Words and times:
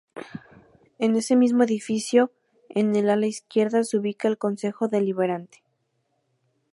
En 0.97 1.15
ese 1.15 1.35
mismo 1.35 1.61
edificio, 1.61 2.31
en 2.69 2.95
el 2.95 3.07
ala 3.07 3.27
izquierda 3.27 3.83
se 3.83 3.99
ubica 3.99 4.27
el 4.27 4.39
Concejo 4.39 4.87
Deliberante. 4.87 5.61